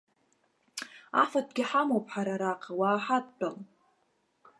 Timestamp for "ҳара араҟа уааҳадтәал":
2.13-3.55